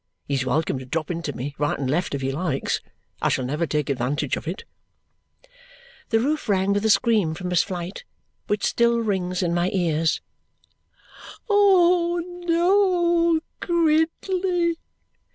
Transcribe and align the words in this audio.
He's 0.25 0.47
welcome 0.47 0.79
to 0.79 0.85
drop 0.87 1.11
into 1.11 1.31
me, 1.31 1.53
right 1.59 1.77
and 1.77 1.87
left, 1.87 2.15
if 2.15 2.21
he 2.21 2.31
likes. 2.31 2.81
I 3.21 3.29
shall 3.29 3.45
never 3.45 3.67
take 3.67 3.87
advantage 3.87 4.35
of 4.35 4.47
it." 4.47 4.65
The 6.09 6.19
roof 6.19 6.49
rang 6.49 6.73
with 6.73 6.83
a 6.85 6.89
scream 6.89 7.35
from 7.35 7.49
Miss 7.49 7.61
Flite, 7.61 8.03
which 8.47 8.65
still 8.65 8.97
rings 9.01 9.43
in 9.43 9.53
my 9.53 9.69
ears. 9.69 10.19
"Oh, 11.47 12.19
no, 12.47 13.41
Gridley!" 13.59 14.77